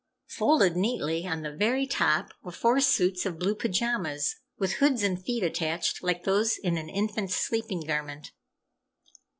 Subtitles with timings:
[0.25, 5.23] Folded neatly on the very top were four suits of blue pajamas, with hoods and
[5.23, 8.31] feet attached like those in an infant's sleeping garment.